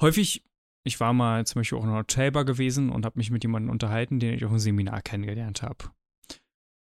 [0.00, 0.44] häufig,
[0.84, 3.70] ich war mal zum Beispiel auch in einer Hotelbar gewesen und habe mich mit jemandem
[3.70, 5.90] unterhalten, den ich auf einem Seminar kennengelernt habe.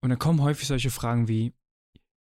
[0.01, 1.53] Und dann kommen häufig solche Fragen wie,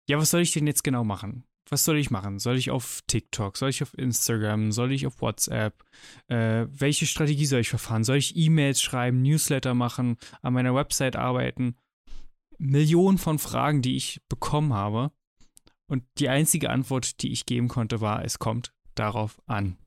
[0.08, 1.46] ja, was soll ich denn jetzt genau machen?
[1.70, 2.40] Was soll ich machen?
[2.40, 3.58] Soll ich auf TikTok?
[3.58, 4.72] Soll ich auf Instagram?
[4.72, 5.74] Soll ich auf WhatsApp?
[6.28, 8.04] Äh, welche Strategie soll ich verfahren?
[8.04, 11.76] Soll ich E-Mails schreiben, Newsletter machen, an meiner Website arbeiten?
[12.58, 15.12] Millionen von Fragen, die ich bekommen habe.
[15.88, 19.78] Und die einzige Antwort, die ich geben konnte, war, es kommt darauf an.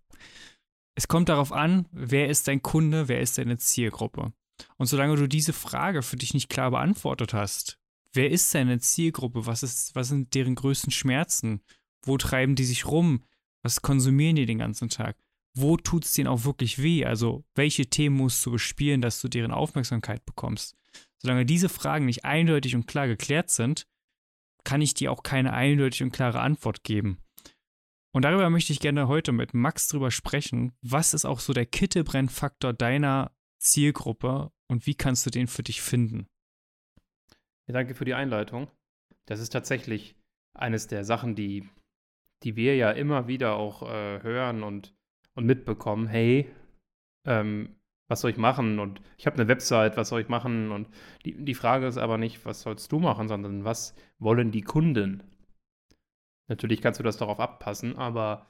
[0.96, 4.32] Es kommt darauf an, wer ist dein Kunde, wer ist deine Zielgruppe.
[4.78, 7.78] Und solange du diese Frage für dich nicht klar beantwortet hast,
[8.14, 11.60] wer ist deine Zielgruppe, was, ist, was sind deren größten Schmerzen,
[12.02, 13.22] wo treiben die sich rum,
[13.62, 15.18] was konsumieren die den ganzen Tag,
[15.54, 19.28] wo tut es denen auch wirklich weh, also welche Themen musst du bespielen, dass du
[19.28, 20.76] deren Aufmerksamkeit bekommst.
[21.18, 23.86] Solange diese Fragen nicht eindeutig und klar geklärt sind,
[24.64, 27.18] kann ich dir auch keine eindeutige und klare Antwort geben.
[28.16, 30.72] Und darüber möchte ich gerne heute mit Max drüber sprechen.
[30.80, 35.82] Was ist auch so der Kittebrennfaktor deiner Zielgruppe und wie kannst du den für dich
[35.82, 36.26] finden?
[37.66, 38.70] Ja, danke für die Einleitung.
[39.26, 40.16] Das ist tatsächlich
[40.54, 41.68] eines der Sachen, die,
[42.42, 44.94] die wir ja immer wieder auch äh, hören und,
[45.34, 46.06] und mitbekommen.
[46.06, 46.50] Hey,
[47.26, 47.76] ähm,
[48.08, 48.78] was soll ich machen?
[48.78, 50.70] Und ich habe eine Website, was soll ich machen?
[50.70, 50.88] Und
[51.26, 55.35] die, die Frage ist aber nicht, was sollst du machen, sondern was wollen die Kunden?
[56.48, 58.46] Natürlich kannst du das darauf abpassen, aber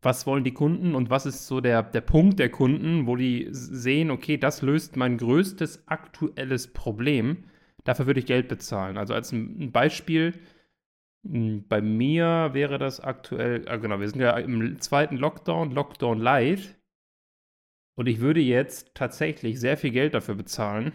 [0.00, 3.48] was wollen die Kunden und was ist so der, der Punkt der Kunden, wo die
[3.50, 7.44] sehen, okay, das löst mein größtes aktuelles Problem,
[7.84, 8.96] dafür würde ich Geld bezahlen.
[8.96, 10.34] Also als ein Beispiel,
[11.22, 16.76] bei mir wäre das aktuell, ah genau, wir sind ja im zweiten Lockdown, Lockdown Light.
[17.96, 20.92] Und ich würde jetzt tatsächlich sehr viel Geld dafür bezahlen,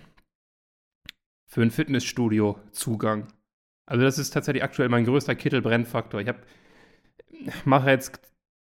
[1.46, 3.28] für einen Fitnessstudio-Zugang.
[3.86, 6.22] Also das ist tatsächlich aktuell mein größter Kittelbrennfaktor.
[6.22, 6.30] Ich
[7.66, 8.20] mache jetzt,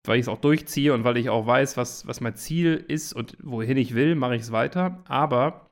[0.05, 3.13] weil ich es auch durchziehe und weil ich auch weiß, was, was mein Ziel ist
[3.13, 5.03] und wohin ich will, mache ich es weiter.
[5.07, 5.71] Aber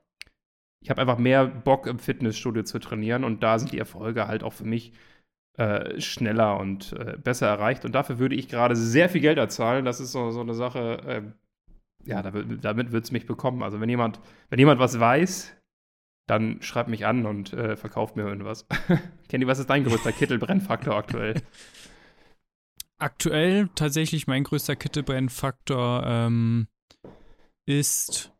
[0.83, 4.43] ich habe einfach mehr Bock im Fitnessstudio zu trainieren und da sind die Erfolge halt
[4.43, 4.93] auch für mich
[5.57, 7.83] äh, schneller und äh, besser erreicht.
[7.83, 9.85] Und dafür würde ich gerade sehr viel Geld erzahlen.
[9.85, 11.21] Das ist so, so eine Sache, äh,
[12.07, 13.63] ja, damit wird es mich bekommen.
[13.63, 14.19] Also wenn jemand,
[14.49, 15.55] wenn jemand was weiß,
[16.27, 18.67] dann schreib mich an und äh, verkauft mir irgendwas.
[19.29, 21.41] Kenny, was ist dein größter Kittelbrennfaktor aktuell?
[22.99, 26.67] Aktuell tatsächlich mein größter Kittelbrennfaktor ähm,
[27.65, 28.33] ist,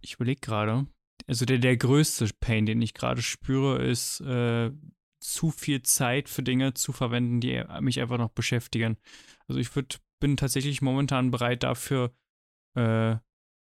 [0.00, 0.86] ich überlege gerade,
[1.26, 4.72] also der, der größte Pain, den ich gerade spüre, ist äh,
[5.20, 8.98] zu viel Zeit für Dinge zu verwenden, die mich einfach noch beschäftigen.
[9.46, 12.14] Also ich würd, bin tatsächlich momentan bereit dafür,
[12.76, 13.16] äh,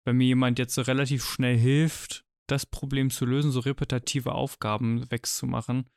[0.04, 5.10] wenn mir jemand jetzt so relativ schnell hilft, das Problem zu lösen, so repetitive Aufgaben
[5.10, 5.88] wegzumachen,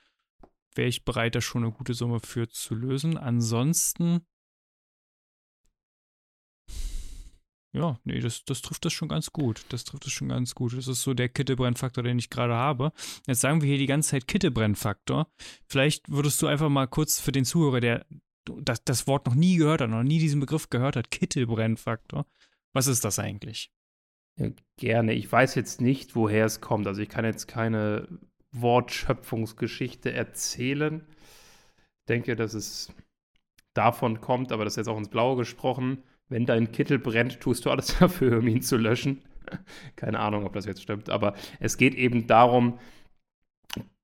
[0.76, 3.18] wäre ich bereit, da schon eine gute Summe für zu lösen.
[3.18, 4.26] Ansonsten,
[7.74, 9.66] ja, nee, das, das trifft das schon ganz gut.
[9.70, 10.78] Das trifft das schon ganz gut.
[10.78, 12.92] Das ist so der Kittebrennfaktor, den ich gerade habe.
[13.28, 15.30] Jetzt sagen wir hier die ganze Zeit Kittebrennfaktor.
[15.68, 18.06] Vielleicht würdest du einfach mal kurz für den Zuhörer, der
[18.46, 22.26] das, das Wort noch nie gehört hat, noch nie diesen Begriff gehört hat, Kittebrennfaktor.
[22.74, 23.72] Was ist das eigentlich?
[24.78, 25.14] Gerne.
[25.14, 26.88] Ich weiß jetzt nicht, woher es kommt.
[26.88, 28.08] Also ich kann jetzt keine
[28.52, 31.06] Wortschöpfungsgeschichte erzählen.
[32.02, 32.94] Ich denke, dass es
[33.74, 36.04] davon kommt, aber das ist jetzt auch ins Blaue gesprochen.
[36.28, 39.24] Wenn dein Kittel brennt, tust du alles dafür, um ihn zu löschen.
[39.96, 42.80] Keine Ahnung, ob das jetzt stimmt, aber es geht eben darum,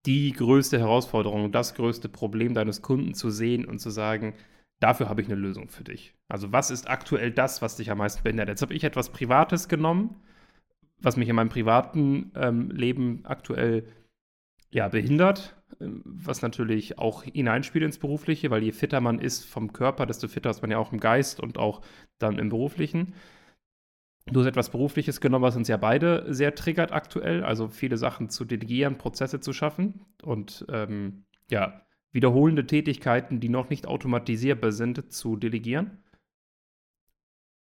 [0.06, 4.34] die größte Herausforderung, das größte Problem deines Kunden zu sehen und zu sagen,
[4.82, 6.14] dafür habe ich eine Lösung für dich.
[6.28, 8.50] Also was ist aktuell das, was dich am meisten behindert?
[8.50, 10.16] Jetzt habe ich etwas Privates genommen,
[11.00, 13.88] was mich in meinem privaten ähm, Leben aktuell
[14.72, 19.72] ja, behindert, ähm, was natürlich auch hineinspielt ins Berufliche, weil je fitter man ist vom
[19.72, 21.82] Körper, desto fitter ist man ja auch im Geist und auch
[22.18, 23.14] dann im Beruflichen.
[24.28, 28.30] Du hast etwas Berufliches genommen, was uns ja beide sehr triggert aktuell, also viele Sachen
[28.30, 35.12] zu delegieren, Prozesse zu schaffen und ähm, ja, wiederholende Tätigkeiten, die noch nicht automatisierbar sind,
[35.12, 36.04] zu delegieren.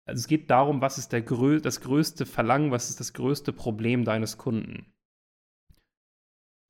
[0.06, 3.52] Also es geht darum, was ist der grö das größte Verlangen, was ist das größte
[3.52, 4.93] Problem deines Kunden.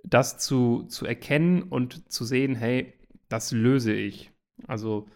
[0.03, 2.95] Das zu, zu erkennen und zu sehen, hey,
[3.29, 4.33] das löse ich.
[4.67, 5.09] Also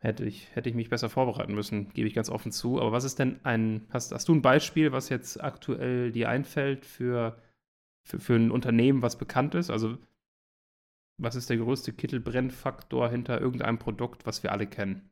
[0.00, 2.80] hätte ich, hätte ich mich besser vorbereiten müssen, gebe ich ganz offen zu.
[2.80, 6.86] Aber was ist denn ein, hast, hast du ein Beispiel, was jetzt aktuell dir einfällt
[6.86, 7.40] für
[8.10, 9.70] für, für ein Unternehmen, was bekannt ist?
[9.70, 9.98] Also,
[11.18, 15.10] was ist der größte Kittelbrennfaktor hinter irgendeinem Produkt, was wir alle kennen?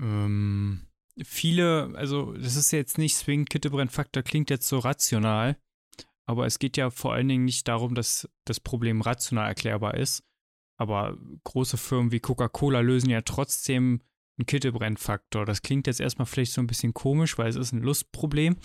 [0.00, 0.88] Ähm,
[1.22, 5.56] viele, also das ist jetzt nicht zwingend Kittelbrennfaktor, klingt jetzt so rational,
[6.26, 10.24] aber es geht ja vor allen Dingen nicht darum, dass das Problem rational erklärbar ist,
[10.82, 14.00] Aber große Firmen wie Coca-Cola lösen ja trotzdem
[14.36, 15.44] einen Kittebrennfaktor.
[15.46, 18.56] Das klingt jetzt erstmal vielleicht so ein bisschen komisch, weil es ist ein Lustproblem.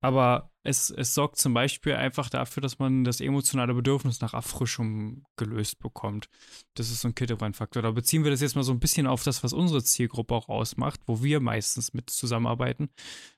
[0.00, 5.24] Aber es, es sorgt zum Beispiel einfach dafür, dass man das emotionale Bedürfnis nach Erfrischung
[5.36, 6.28] gelöst bekommt.
[6.74, 7.82] Das ist so ein Kittebrennfaktor.
[7.82, 10.48] Da beziehen wir das jetzt mal so ein bisschen auf das, was unsere Zielgruppe auch
[10.48, 12.90] ausmacht, wo wir meistens mit zusammenarbeiten.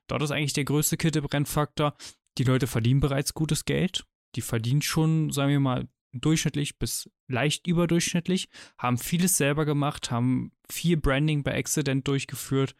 [0.06, 1.94] Dort ist eigentlich der größte Kittebrennfaktor.
[2.36, 4.04] Die Leute verdienen bereits gutes Geld.
[4.34, 8.48] Die verdienen schon, sagen wir mal, durchschnittlich bis leicht überdurchschnittlich,
[8.78, 12.74] haben vieles selber gemacht, haben viel Branding bei Accident durchgeführt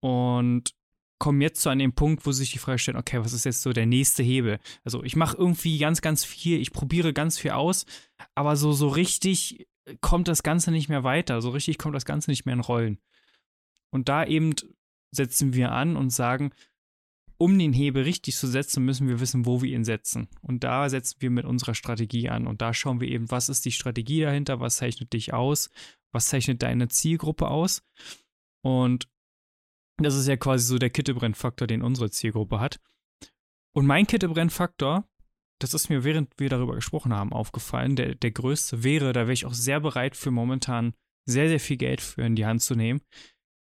[0.00, 0.74] und
[1.18, 3.72] kommen jetzt an den Punkt, wo sich die Frage stellen, okay, was ist jetzt so
[3.72, 4.58] der nächste Hebel?
[4.84, 7.86] Also ich mache irgendwie ganz, ganz viel, ich probiere ganz viel aus,
[8.34, 9.66] aber so, so richtig
[10.00, 12.98] kommt das Ganze nicht mehr weiter, so richtig kommt das Ganze nicht mehr in Rollen.
[13.90, 14.54] Und da eben
[15.12, 16.50] setzen wir an und sagen,
[17.38, 20.28] um den Hebel richtig zu setzen, müssen wir wissen, wo wir ihn setzen.
[20.40, 22.46] Und da setzen wir mit unserer Strategie an.
[22.46, 25.70] Und da schauen wir eben, was ist die Strategie dahinter, was zeichnet dich aus,
[26.12, 27.82] was zeichnet deine Zielgruppe aus.
[28.62, 29.08] Und
[29.98, 32.80] das ist ja quasi so der Kittebrennfaktor, den unsere Zielgruppe hat.
[33.74, 35.08] Und mein Kittebrennfaktor,
[35.58, 39.32] das ist mir, während wir darüber gesprochen haben, aufgefallen, der, der größte wäre, da wäre
[39.32, 40.94] ich auch sehr bereit für momentan
[41.26, 43.00] sehr, sehr viel Geld für in die Hand zu nehmen,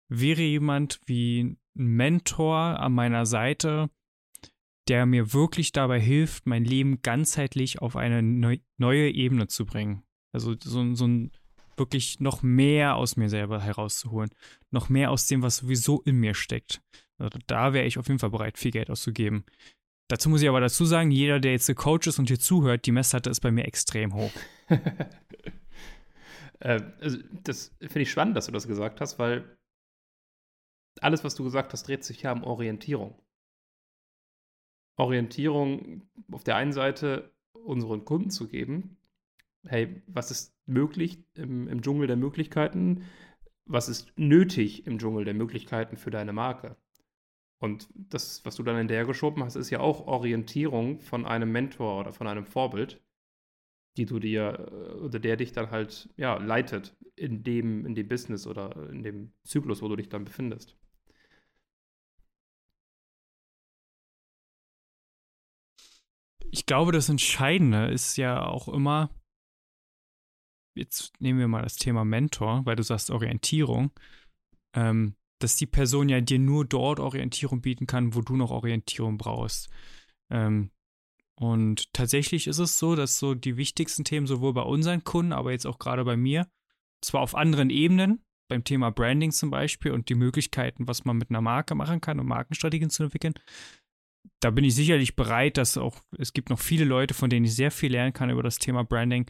[0.07, 3.89] wäre jemand wie ein Mentor an meiner Seite,
[4.87, 10.03] der mir wirklich dabei hilft, mein Leben ganzheitlich auf eine neu, neue Ebene zu bringen.
[10.31, 11.31] Also so, so ein
[11.77, 14.30] wirklich noch mehr aus mir selber herauszuholen.
[14.72, 16.81] Noch mehr aus dem, was sowieso in mir steckt.
[17.18, 19.45] Also da wäre ich auf jeden Fall bereit, viel Geld auszugeben.
[20.07, 22.92] Dazu muss ich aber dazu sagen, jeder, der jetzt Coach ist und hier zuhört, die
[22.92, 24.31] Messlatte ist bei mir extrem hoch.
[26.60, 29.57] äh, also das finde ich spannend, dass du das gesagt hast, weil
[31.01, 33.19] alles, was du gesagt hast, dreht sich ja um Orientierung.
[34.98, 38.98] Orientierung auf der einen Seite unseren Kunden zu geben,
[39.66, 43.03] hey, was ist möglich im, im Dschungel der Möglichkeiten?
[43.65, 46.77] Was ist nötig im Dschungel der Möglichkeiten für deine Marke?
[47.59, 51.51] Und das, was du dann in der geschoben hast, ist ja auch Orientierung von einem
[51.51, 53.01] Mentor oder von einem Vorbild,
[53.97, 58.07] die du dir äh, oder der dich dann halt ja leitet in dem in dem
[58.07, 60.77] Business oder in dem Zyklus, wo du dich dann befindest.
[66.51, 69.09] Ich glaube, das Entscheidende ist ja auch immer,
[70.75, 73.92] jetzt nehmen wir mal das Thema Mentor, weil du sagst Orientierung,
[74.75, 79.18] ähm, dass die Person ja dir nur dort Orientierung bieten kann, wo du noch Orientierung
[79.18, 79.69] brauchst.
[80.30, 80.72] Ähm,
[81.36, 85.51] und tatsächlich ist es so, dass so die wichtigsten Themen sowohl bei unseren Kunden, aber
[85.51, 86.48] jetzt auch gerade bei mir,
[87.01, 91.30] zwar auf anderen Ebenen, beim Thema Branding zum Beispiel und die Möglichkeiten, was man mit
[91.30, 93.33] einer Marke machen kann, um Markenstrategien zu entwickeln,
[94.39, 97.56] da bin ich sicherlich bereit, dass auch, es gibt noch viele Leute, von denen ich
[97.56, 99.25] sehr viel lernen kann über das Thema Branding.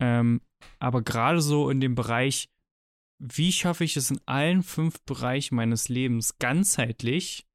[0.00, 0.40] Ähm,
[0.78, 2.48] aber gerade so in dem Bereich,
[3.18, 7.46] wie schaffe ich es in allen fünf Bereichen meines Lebens ganzheitlich,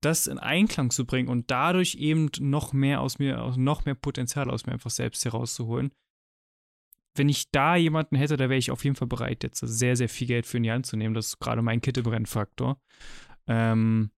[0.00, 4.50] das in Einklang zu bringen und dadurch eben noch mehr aus mir, noch mehr Potenzial
[4.50, 5.92] aus mir einfach selbst herauszuholen.
[7.16, 10.08] Wenn ich da jemanden hätte, da wäre ich auf jeden Fall bereit, jetzt sehr, sehr
[10.08, 11.14] viel Geld für in die Hand zu nehmen.
[11.14, 12.78] Das ist gerade mein Kittebrennfaktor.
[13.46, 14.10] Ähm,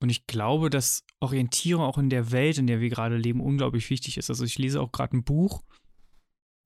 [0.00, 3.90] und ich glaube, dass Orientierung auch in der Welt, in der wir gerade leben, unglaublich
[3.90, 4.30] wichtig ist.
[4.30, 5.62] Also ich lese auch gerade ein Buch.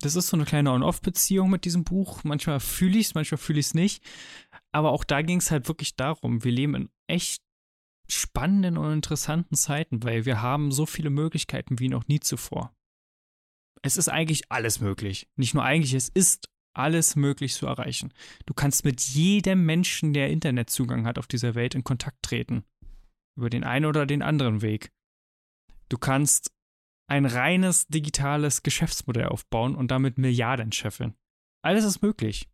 [0.00, 2.24] Das ist so eine kleine On-Off-Beziehung mit diesem Buch.
[2.24, 4.04] Manchmal fühle ich es, manchmal fühle ich es nicht.
[4.70, 7.42] Aber auch da ging es halt wirklich darum, wir leben in echt
[8.08, 12.74] spannenden und interessanten Zeiten, weil wir haben so viele Möglichkeiten wie noch nie zuvor.
[13.80, 15.28] Es ist eigentlich alles möglich.
[15.36, 18.12] Nicht nur eigentlich, es ist alles möglich zu erreichen.
[18.44, 22.64] Du kannst mit jedem Menschen, der Internetzugang hat auf dieser Welt, in Kontakt treten
[23.36, 24.92] über den einen oder den anderen Weg.
[25.88, 26.52] Du kannst
[27.08, 31.14] ein reines digitales Geschäftsmodell aufbauen und damit Milliarden scheffeln.
[31.62, 32.48] Alles ist möglich.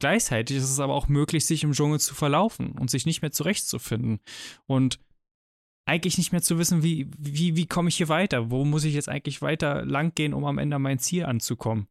[0.00, 3.32] Gleichzeitig ist es aber auch möglich, sich im Dschungel zu verlaufen und sich nicht mehr
[3.32, 4.20] zurechtzufinden
[4.66, 5.00] und
[5.86, 8.50] eigentlich nicht mehr zu wissen, wie, wie, wie komme ich hier weiter?
[8.50, 11.88] Wo muss ich jetzt eigentlich weiter lang gehen, um am Ende mein Ziel anzukommen?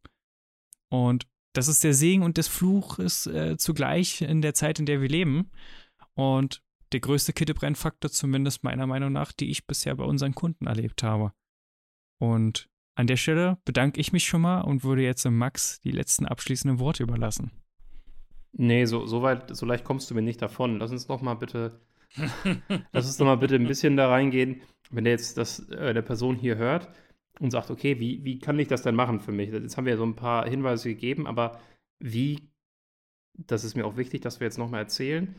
[0.88, 5.02] Und das ist der Segen und des Fluches äh, zugleich in der Zeit, in der
[5.02, 5.50] wir leben.
[6.14, 11.02] Und der größte Kittebrennfaktor, zumindest meiner Meinung nach, die ich bisher bei unseren Kunden erlebt
[11.02, 11.32] habe.
[12.18, 16.26] Und an der Stelle bedanke ich mich schon mal und würde jetzt Max die letzten
[16.26, 17.52] abschließenden Worte überlassen.
[18.52, 20.78] Nee, so, so weit, so leicht kommst du mir nicht davon.
[20.78, 21.80] Lass uns doch mal bitte,
[22.92, 26.02] lass uns doch mal bitte ein bisschen da reingehen, wenn der jetzt das äh, der
[26.02, 26.88] Person hier hört
[27.38, 29.50] und sagt, okay, wie, wie kann ich das denn machen für mich?
[29.50, 31.60] Jetzt haben wir ja so ein paar Hinweise gegeben, aber
[32.00, 32.50] wie,
[33.34, 35.36] das ist mir auch wichtig, dass wir jetzt nochmal erzählen,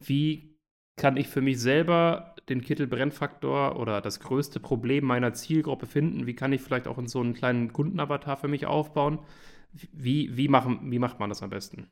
[0.00, 0.51] wie
[0.96, 6.26] kann ich für mich selber den Kittelbrennfaktor oder das größte Problem meiner Zielgruppe finden?
[6.26, 9.20] Wie kann ich vielleicht auch in so einen kleinen Kundenavatar für mich aufbauen?
[9.92, 11.90] Wie, wie, machen, wie macht man das am besten?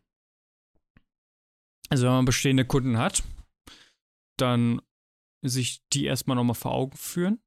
[1.89, 3.23] Also wenn man bestehende Kunden hat,
[4.37, 4.81] dann
[5.43, 7.41] sich die erstmal nochmal vor Augen führen,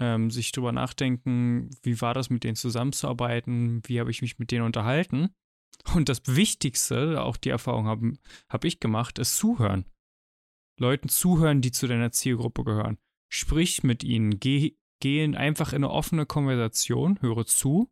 [0.00, 4.50] ähm, sich drüber nachdenken, wie war das mit denen zusammenzuarbeiten, wie habe ich mich mit
[4.50, 5.34] denen unterhalten.
[5.94, 8.14] Und das Wichtigste, auch die Erfahrung habe
[8.48, 9.84] hab ich gemacht, ist zuhören.
[10.78, 12.98] Leuten zuhören, die zu deiner Zielgruppe gehören.
[13.28, 17.90] Sprich mit ihnen, geh, geh einfach in eine offene Konversation, höre zu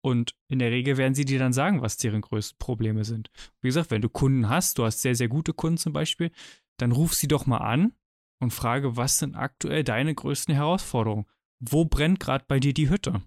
[0.00, 3.30] und in der Regel werden sie dir dann sagen, was deren größten Probleme sind.
[3.60, 6.30] Wie gesagt, wenn du Kunden hast, du hast sehr, sehr gute Kunden zum Beispiel,
[6.78, 7.92] dann ruf sie doch mal an
[8.40, 11.26] und frage, was sind aktuell deine größten Herausforderungen?
[11.58, 13.22] Wo brennt gerade bei dir die Hütte?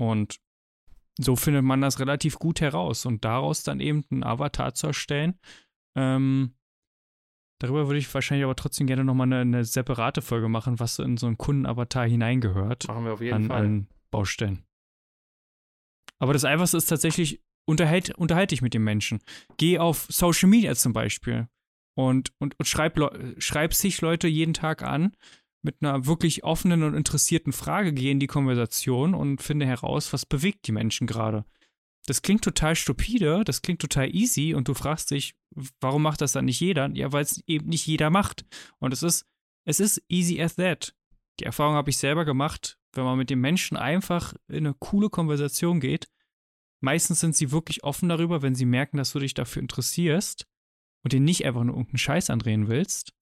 [0.00, 0.40] Und
[1.18, 5.38] so findet man das relativ gut heraus und daraus dann eben einen Avatar zu erstellen,
[5.96, 6.54] ähm,
[7.60, 11.02] Darüber würde ich wahrscheinlich aber trotzdem gerne nochmal eine, eine separate Folge machen, was so
[11.02, 12.86] in so einen Kundenavatar hineingehört.
[12.86, 13.64] Machen wir auf jeden an, Fall.
[13.64, 14.64] An Baustellen.
[16.20, 19.20] Aber das Einfachste ist tatsächlich, unterhalte unterhalt dich mit dem Menschen.
[19.56, 21.48] Geh auf Social Media zum Beispiel
[21.96, 22.98] und, und, und schreib,
[23.38, 25.12] schreib sich Leute jeden Tag an
[25.62, 27.92] mit einer wirklich offenen und interessierten Frage.
[27.92, 31.44] Geh in die Konversation und finde heraus, was bewegt die Menschen gerade
[32.08, 35.36] das klingt total stupide, das klingt total easy und du fragst dich,
[35.78, 36.88] warum macht das dann nicht jeder?
[36.94, 38.46] Ja, weil es eben nicht jeder macht.
[38.78, 39.26] Und es ist,
[39.66, 40.96] es ist easy as that.
[41.38, 45.10] Die Erfahrung habe ich selber gemacht, wenn man mit den Menschen einfach in eine coole
[45.10, 46.08] Konversation geht.
[46.80, 50.46] Meistens sind sie wirklich offen darüber, wenn sie merken, dass du dich dafür interessierst
[51.04, 53.12] und dir nicht einfach nur irgendeinen Scheiß andrehen willst,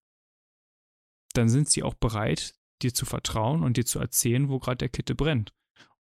[1.33, 4.91] dann sind sie auch bereit, dir zu vertrauen und dir zu erzählen, wo gerade der
[4.91, 5.53] Kitte brennt.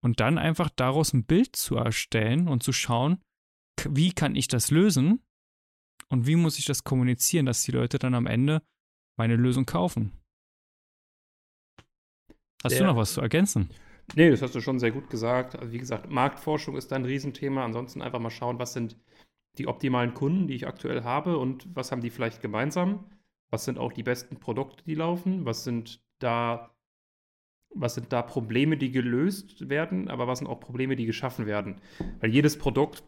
[0.03, 3.23] Und dann einfach daraus ein Bild zu erstellen und zu schauen,
[3.89, 5.23] wie kann ich das lösen
[6.09, 8.61] und wie muss ich das kommunizieren, dass die Leute dann am Ende
[9.17, 10.11] meine Lösung kaufen.
[12.63, 13.69] Hast Der, du noch was zu ergänzen?
[14.15, 15.57] Nee, das hast du schon sehr gut gesagt.
[15.57, 17.63] Also wie gesagt, Marktforschung ist da ein Riesenthema.
[17.63, 18.97] Ansonsten einfach mal schauen, was sind
[19.57, 23.05] die optimalen Kunden, die ich aktuell habe und was haben die vielleicht gemeinsam?
[23.51, 25.45] Was sind auch die besten Produkte, die laufen?
[25.45, 26.72] Was sind da
[27.75, 31.81] was sind da Probleme, die gelöst werden, aber was sind auch Probleme, die geschaffen werden?
[32.19, 33.03] Weil jedes Produkt,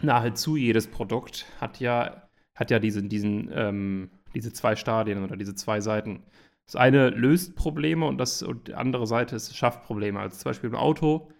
[0.00, 5.54] nahezu jedes Produkt, hat ja, hat ja diese, diesen, ähm, diese zwei Stadien oder diese
[5.54, 6.22] zwei Seiten.
[6.66, 10.20] Das eine löst Probleme und, das, und die andere Seite ist, schafft Probleme.
[10.20, 11.30] Also zum Beispiel im Auto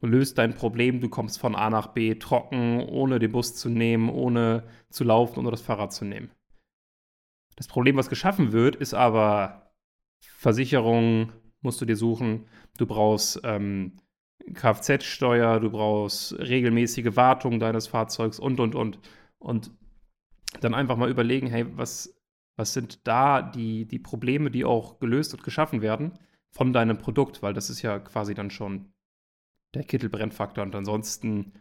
[0.00, 4.08] löst dein Problem, du kommst von A nach B trocken, ohne den Bus zu nehmen,
[4.08, 6.30] ohne zu laufen, ohne das Fahrrad zu nehmen.
[7.56, 9.72] Das Problem, was geschaffen wird, ist aber
[10.20, 12.46] Versicherung, musst du dir suchen.
[12.76, 13.96] Du brauchst ähm,
[14.54, 18.98] Kfz-Steuer, du brauchst regelmäßige Wartung deines Fahrzeugs und, und, und.
[19.38, 19.70] Und
[20.60, 22.14] dann einfach mal überlegen, hey, was,
[22.56, 26.18] was sind da die, die Probleme, die auch gelöst und geschaffen werden
[26.50, 28.92] von deinem Produkt, weil das ist ja quasi dann schon
[29.74, 30.62] der Kittelbrennfaktor.
[30.62, 31.52] Und ansonsten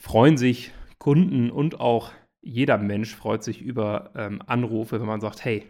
[0.00, 5.44] freuen sich Kunden und auch jeder Mensch freut sich über ähm, Anrufe, wenn man sagt,
[5.44, 5.64] hey,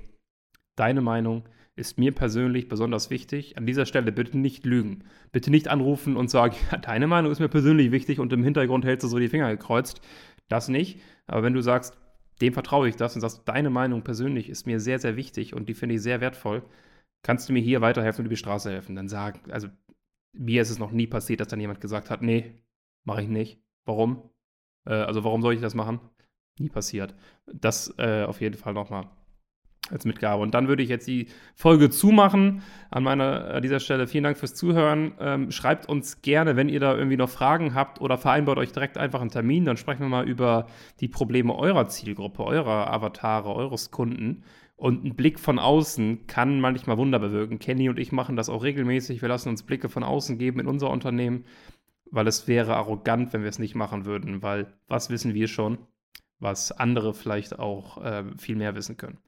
[0.75, 3.57] deine Meinung, ist mir persönlich besonders wichtig.
[3.57, 5.05] An dieser Stelle bitte nicht lügen.
[5.33, 8.85] Bitte nicht anrufen und sagen, ja, deine Meinung ist mir persönlich wichtig und im Hintergrund
[8.85, 10.01] hältst du so die Finger gekreuzt.
[10.49, 11.01] Das nicht.
[11.27, 11.97] Aber wenn du sagst,
[12.41, 15.69] dem vertraue ich das und sagst, deine Meinung persönlich ist mir sehr, sehr wichtig und
[15.69, 16.63] die finde ich sehr wertvoll,
[17.23, 18.97] kannst du mir hier weiterhelfen und über die Straße helfen.
[18.97, 19.69] Dann sag, also
[20.33, 22.63] mir ist es noch nie passiert, dass dann jemand gesagt hat, nee,
[23.05, 23.61] mache ich nicht.
[23.85, 24.31] Warum?
[24.85, 26.01] Äh, also warum soll ich das machen?
[26.59, 27.15] Nie passiert.
[27.47, 29.09] Das äh, auf jeden Fall nochmal
[29.91, 30.43] als Mitgabe.
[30.43, 32.63] Und dann würde ich jetzt die Folge zumachen.
[32.91, 35.13] An meiner an dieser Stelle vielen Dank fürs Zuhören.
[35.19, 38.97] Ähm, schreibt uns gerne, wenn ihr da irgendwie noch Fragen habt oder vereinbart euch direkt
[38.97, 39.65] einfach einen Termin.
[39.65, 40.67] Dann sprechen wir mal über
[41.01, 44.45] die Probleme eurer Zielgruppe, eurer Avatare, eures Kunden.
[44.77, 47.59] Und ein Blick von außen kann manchmal Wunder bewirken.
[47.59, 49.23] Kenny und ich machen das auch regelmäßig.
[49.23, 51.45] Wir lassen uns Blicke von außen geben in unser Unternehmen,
[52.11, 54.43] weil es wäre arrogant, wenn wir es nicht machen würden.
[54.43, 55.79] Weil was wissen wir schon,
[56.41, 59.19] was andere vielleicht auch äh, viel mehr wissen können.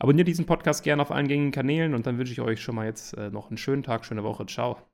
[0.00, 2.86] Abonniert diesen Podcast gerne auf allen gängigen Kanälen und dann wünsche ich euch schon mal
[2.86, 4.46] jetzt äh, noch einen schönen Tag, schöne Woche.
[4.46, 4.89] Ciao.